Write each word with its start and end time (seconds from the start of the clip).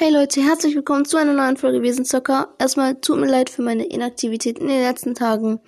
Hey 0.00 0.12
Leute, 0.12 0.40
herzlich 0.40 0.76
willkommen 0.76 1.06
zu 1.06 1.16
einer 1.16 1.32
neuen 1.32 1.56
Folge 1.56 1.82
Wesenszocker. 1.82 2.54
Erstmal 2.60 3.00
tut 3.00 3.18
mir 3.18 3.26
leid 3.26 3.50
für 3.50 3.62
meine 3.62 3.84
Inaktivität 3.84 4.60
in 4.60 4.68
den 4.68 4.82
letzten 4.82 5.16
Tagen. 5.16 5.58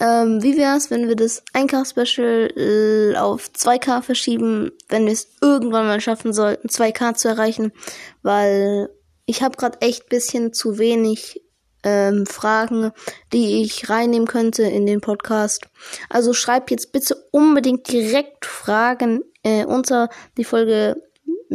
Ähm, 0.00 0.42
wie 0.42 0.56
wär's, 0.56 0.90
wenn 0.90 1.06
wir 1.06 1.14
das 1.14 1.44
1K-Special 1.54 2.50
äh, 2.56 3.16
auf 3.16 3.50
2K 3.56 4.02
verschieben, 4.02 4.72
wenn 4.88 5.06
wir 5.06 5.12
es 5.12 5.28
irgendwann 5.40 5.86
mal 5.86 6.00
schaffen 6.00 6.32
sollten, 6.32 6.66
2K 6.66 7.14
zu 7.14 7.28
erreichen? 7.28 7.70
Weil 8.22 8.88
ich 9.26 9.44
habe 9.44 9.56
gerade 9.56 9.80
echt 9.80 10.08
bisschen 10.08 10.52
zu 10.52 10.78
wenig 10.78 11.40
ähm, 11.84 12.26
Fragen, 12.26 12.90
die 13.32 13.62
ich 13.62 13.88
reinnehmen 13.88 14.26
könnte 14.26 14.64
in 14.64 14.86
den 14.86 15.00
Podcast. 15.00 15.68
Also 16.08 16.32
schreibt 16.32 16.72
jetzt 16.72 16.90
bitte 16.90 17.14
unbedingt 17.30 17.92
direkt 17.92 18.44
Fragen 18.44 19.22
äh, 19.44 19.64
unter 19.64 20.08
die 20.36 20.44
Folge 20.44 21.00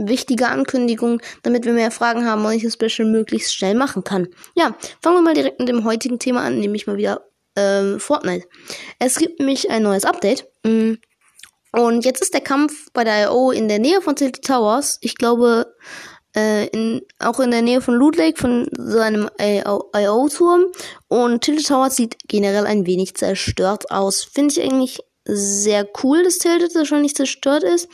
wichtige 0.06 0.48
Ankündigung, 0.48 1.22
damit 1.44 1.66
wir 1.66 1.74
mehr 1.74 1.92
Fragen 1.92 2.26
haben 2.26 2.46
und 2.46 2.54
ich 2.54 2.64
das 2.64 2.74
Special 2.74 3.08
möglichst 3.08 3.56
schnell 3.56 3.76
machen 3.76 4.04
kann. 4.04 4.28
Ja, 4.56 4.76
fangen 5.02 5.18
wir 5.18 5.22
mal 5.22 5.34
direkt 5.34 5.60
mit 5.60 5.70
dem 5.70 5.84
heutigen 5.84 6.20
Thema 6.20 6.42
an, 6.42 6.60
nämlich 6.60 6.88
mal 6.88 6.98
wieder 6.98 7.26
ähm, 7.56 8.00
Fortnite. 8.00 8.48
Es 9.00 9.16
gibt 9.16 9.40
nämlich 9.40 9.70
ein 9.70 9.84
neues 9.84 10.06
Update. 10.06 10.48
Mm, 10.64 10.94
und 11.72 12.06
jetzt 12.06 12.22
ist 12.22 12.34
der 12.34 12.42
Kampf 12.42 12.90
bei 12.94 13.04
der 13.04 13.28
IO 13.28 13.52
in 13.52 13.68
der 13.68 13.80
Nähe 13.80 14.02
von 14.02 14.16
Tilted 14.16 14.46
Towers. 14.46 14.98
Ich 15.02 15.16
glaube, 15.16 15.76
äh, 16.36 16.68
in, 16.68 17.02
auch 17.20 17.40
in 17.40 17.52
der 17.52 17.62
Nähe 17.62 17.82
von 17.82 17.96
Loot 17.96 18.16
Lake, 18.16 18.40
von 18.40 18.68
seinem 18.78 19.30
IO-Turm. 19.40 20.66
Und 21.08 21.42
Tilted 21.42 21.68
Towers 21.68 21.96
sieht 21.96 22.18
generell 22.28 22.66
ein 22.66 22.86
wenig 22.86 23.16
zerstört 23.16 23.92
aus. 23.92 24.24
Finde 24.24 24.54
ich 24.54 24.62
eigentlich 24.62 25.00
sehr 25.28 25.88
cool, 26.04 26.24
dass 26.24 26.38
Tilted 26.38 26.74
wahrscheinlich 26.76 27.16
zerstört 27.16 27.64
ist. 27.64 27.88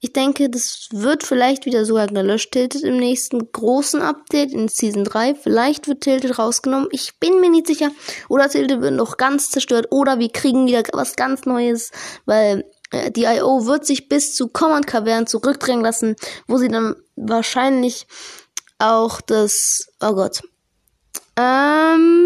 Ich 0.00 0.12
denke, 0.12 0.50
das 0.50 0.88
wird 0.92 1.22
vielleicht 1.22 1.64
wieder 1.64 1.86
sogar 1.86 2.08
gelöscht, 2.08 2.52
Tilted 2.52 2.82
im 2.82 2.98
nächsten 2.98 3.50
großen 3.50 4.02
Update 4.02 4.52
in 4.52 4.68
Season 4.68 5.02
3. 5.02 5.34
Vielleicht 5.34 5.88
wird 5.88 6.02
Tilted 6.02 6.38
rausgenommen. 6.38 6.88
Ich 6.92 7.18
bin 7.20 7.40
mir 7.40 7.48
nicht 7.48 7.66
sicher. 7.66 7.90
Oder 8.28 8.50
Tilted 8.50 8.82
wird 8.82 8.92
noch 8.92 9.16
ganz 9.16 9.50
zerstört. 9.50 9.86
Oder 9.90 10.18
wir 10.18 10.28
kriegen 10.28 10.66
wieder 10.66 10.82
was 10.92 11.16
ganz 11.16 11.46
Neues, 11.46 11.90
weil 12.26 12.64
äh, 12.90 13.10
die 13.12 13.24
IO 13.24 13.64
wird 13.64 13.86
sich 13.86 14.10
bis 14.10 14.34
zu 14.34 14.48
Command 14.48 14.86
Cavern 14.86 15.26
zurückdrängen 15.26 15.82
lassen, 15.82 16.16
wo 16.46 16.58
sie 16.58 16.68
dann 16.68 16.96
wahrscheinlich 17.16 18.06
auch 18.78 19.22
das, 19.22 19.86
oh 20.00 20.12
Gott, 20.12 20.42
ähm, 21.36 22.23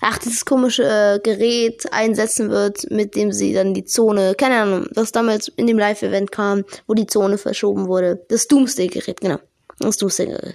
ach, 0.00 0.18
dieses 0.18 0.44
komische 0.44 0.84
äh, 0.84 1.20
Gerät 1.22 1.92
einsetzen 1.92 2.50
wird, 2.50 2.90
mit 2.90 3.14
dem 3.14 3.32
sie 3.32 3.52
dann 3.52 3.74
die 3.74 3.84
Zone, 3.84 4.34
keine 4.36 4.56
Ahnung, 4.60 4.86
was 4.94 5.12
damals 5.12 5.48
in 5.48 5.66
dem 5.66 5.78
Live-Event 5.78 6.32
kam, 6.32 6.64
wo 6.86 6.94
die 6.94 7.06
Zone 7.06 7.38
verschoben 7.38 7.88
wurde. 7.88 8.24
Das 8.28 8.46
Doomsday-Gerät, 8.48 9.20
genau. 9.20 9.38
Das 9.78 9.96
Doomsday-Gerät. 9.96 10.54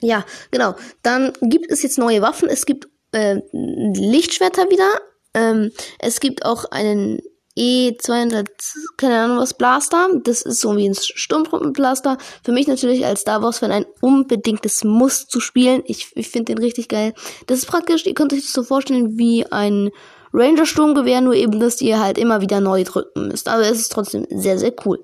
Ja, 0.00 0.24
genau. 0.50 0.74
Dann 1.02 1.32
gibt 1.40 1.70
es 1.70 1.82
jetzt 1.82 1.98
neue 1.98 2.22
Waffen. 2.22 2.48
Es 2.48 2.66
gibt 2.66 2.88
äh, 3.12 3.40
Lichtschwerter 3.52 4.68
wieder. 4.68 5.00
Ähm, 5.34 5.70
es 5.98 6.20
gibt 6.20 6.44
auch 6.44 6.64
einen 6.70 7.20
E200, 7.56 8.48
keine 8.96 9.20
Ahnung 9.20 9.38
was, 9.38 9.54
Blaster. 9.54 10.08
Das 10.24 10.42
ist 10.42 10.60
so 10.60 10.76
wie 10.76 10.88
ein 10.88 10.94
Sturmtruppenblaster. 10.94 12.16
Für 12.42 12.52
mich 12.52 12.66
natürlich 12.66 13.04
als 13.04 13.20
Star 13.20 13.42
Wars-Fan 13.42 13.72
ein 13.72 13.86
unbedingtes 14.00 14.84
Muss 14.84 15.26
zu 15.26 15.40
spielen. 15.40 15.82
Ich, 15.86 16.08
ich 16.14 16.28
finde 16.28 16.54
den 16.54 16.62
richtig 16.62 16.88
geil. 16.88 17.12
Das 17.46 17.58
ist 17.58 17.66
praktisch, 17.66 18.06
ihr 18.06 18.14
könnt 18.14 18.32
euch 18.32 18.42
das 18.42 18.52
so 18.52 18.62
vorstellen 18.62 19.18
wie 19.18 19.46
ein 19.46 19.90
Ranger-Sturmgewehr, 20.32 21.20
nur 21.20 21.34
eben, 21.34 21.60
dass 21.60 21.82
ihr 21.82 22.00
halt 22.00 22.16
immer 22.16 22.40
wieder 22.40 22.60
neu 22.60 22.84
drücken 22.84 23.28
müsst. 23.28 23.48
Aber 23.48 23.62
es 23.62 23.78
ist 23.78 23.92
trotzdem 23.92 24.26
sehr, 24.30 24.58
sehr 24.58 24.72
cool. 24.86 25.02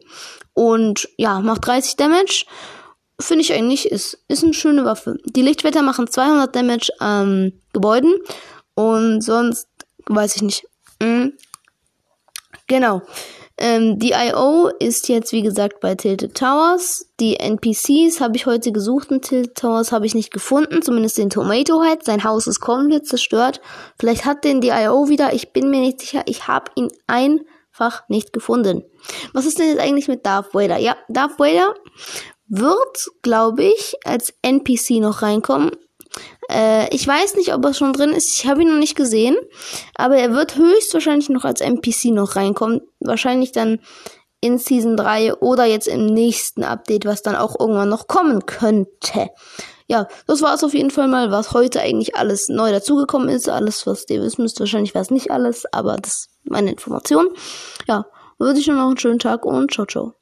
Und 0.55 1.09
ja, 1.19 1.41
macht 1.41 1.67
30 1.67 1.97
Damage. 1.97 2.47
Finde 3.21 3.43
ich 3.43 3.53
eigentlich, 3.53 3.91
ist, 3.91 4.25
ist 4.29 4.45
eine 4.45 4.55
schöne 4.55 4.85
Waffe. 4.85 5.19
Die 5.25 5.43
Lichtwetter 5.43 5.83
machen 5.83 6.09
200 6.09 6.55
Damage 6.55 6.89
an 6.99 7.53
Gebäuden. 7.73 8.15
Und 8.75 9.23
sonst, 9.23 9.69
weiß 10.07 10.37
ich 10.37 10.43
nicht. 10.43 10.68
Genau. 12.69 13.03
Ähm, 13.61 13.99
die 13.99 14.13
IO 14.13 14.71
ist 14.79 15.09
jetzt, 15.09 15.33
wie 15.33 15.43
gesagt, 15.43 15.81
bei 15.81 15.97
Tilted 15.97 16.37
Towers. 16.37 17.07
Die 17.19 17.41
NPCs 17.41 18.21
habe 18.21 18.37
ich 18.37 18.47
heute 18.47 18.71
gesucht 18.71 19.11
in 19.11 19.21
Tilted 19.21 19.57
Towers, 19.57 19.91
habe 19.91 20.07
ich 20.07 20.15
nicht 20.15 20.33
gefunden. 20.33 20.81
Zumindest 20.81 21.19
den 21.19 21.29
Tomato 21.29 21.83
Head. 21.83 22.05
Sein 22.05 22.23
Haus 22.23 22.47
ist 22.47 22.61
komplett 22.61 23.07
zerstört. 23.07 23.61
Vielleicht 23.99 24.25
hat 24.25 24.45
den 24.45 24.61
die 24.61 24.69
IO 24.69 25.09
wieder. 25.09 25.33
Ich 25.33 25.53
bin 25.53 25.71
mir 25.71 25.81
nicht 25.81 26.01
sicher. 26.01 26.23
Ich 26.27 26.47
habe 26.47 26.71
ihn 26.77 26.89
einfach 27.09 28.09
nicht 28.09 28.33
gefunden. 28.33 28.85
Was 29.33 29.45
ist 29.45 29.59
denn 29.59 29.71
jetzt 29.71 29.81
eigentlich 29.81 30.09
mit 30.09 30.25
Darth 30.25 30.55
Vader? 30.55 30.79
Ja, 30.79 30.97
Darth 31.09 31.41
Vader 31.41 31.75
wird, 32.47 33.09
glaube 33.23 33.65
ich, 33.65 33.97
als 34.05 34.33
NPC 34.43 35.01
noch 35.01 35.23
reinkommen. 35.23 35.73
Äh, 36.51 36.95
ich 36.95 37.07
weiß 37.07 37.37
nicht, 37.37 37.55
ob 37.55 37.65
er 37.65 37.75
schon 37.75 37.93
drin 37.93 38.11
ist. 38.11 38.35
Ich 38.35 38.47
habe 38.47 38.63
ihn 38.63 38.69
noch 38.69 38.79
nicht 38.79 38.97
gesehen. 38.97 39.37
Aber 39.95 40.17
er 40.17 40.33
wird 40.33 40.57
höchstwahrscheinlich 40.57 41.29
noch 41.29 41.45
als 41.45 41.61
NPC 41.61 42.07
noch 42.07 42.37
reinkommen. 42.37 42.81
Wahrscheinlich 43.01 43.53
dann 43.53 43.81
in 44.41 44.59
Season 44.59 44.97
3 44.97 45.35
oder 45.35 45.65
jetzt 45.65 45.89
im 45.89 46.07
nächsten 46.07 46.63
Update, 46.63 47.05
was 47.05 47.23
dann 47.23 47.37
auch 47.37 47.59
irgendwann 47.59 47.89
noch 47.89 48.07
kommen 48.07 48.47
könnte. 48.47 49.31
Ja, 49.89 50.07
das 50.27 50.43
war 50.43 50.55
es 50.55 50.63
auf 50.63 50.75
jeden 50.75 50.91
Fall 50.91 51.09
mal, 51.09 51.31
was 51.31 51.53
heute 51.53 51.81
eigentlich 51.81 52.15
alles 52.15 52.49
neu 52.49 52.71
dazugekommen 52.71 53.31
ist. 53.31 53.49
Alles, 53.49 53.87
was 53.87 54.05
ihr 54.11 54.21
wissen 54.23 54.43
müsst, 54.43 54.61
wahrscheinlich 54.61 54.95
war 54.95 55.03
es 55.03 55.11
nicht 55.11 55.31
alles, 55.31 55.65
aber 55.73 55.97
das 55.97 56.13
ist 56.13 56.31
meine 56.45 56.71
Information. 56.71 57.29
Ja, 57.87 58.05
würde 58.39 58.61
ich 58.61 58.67
noch 58.67 58.87
einen 58.87 58.99
schönen 58.99 59.19
Tag 59.19 59.45
und 59.47 59.73
ciao, 59.73 59.87
ciao. 59.87 60.18